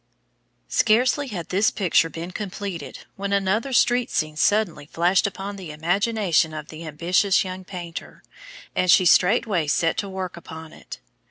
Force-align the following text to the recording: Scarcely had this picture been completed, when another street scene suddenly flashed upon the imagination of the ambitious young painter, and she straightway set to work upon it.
Scarcely 0.67 1.27
had 1.27 1.49
this 1.49 1.69
picture 1.69 2.09
been 2.09 2.31
completed, 2.31 3.05
when 3.17 3.31
another 3.31 3.71
street 3.71 4.09
scene 4.09 4.35
suddenly 4.35 4.87
flashed 4.87 5.27
upon 5.27 5.57
the 5.57 5.69
imagination 5.71 6.55
of 6.55 6.69
the 6.69 6.87
ambitious 6.87 7.43
young 7.43 7.63
painter, 7.63 8.23
and 8.75 8.89
she 8.89 9.05
straightway 9.05 9.67
set 9.67 9.97
to 9.99 10.09
work 10.09 10.35
upon 10.37 10.73
it. 10.73 10.99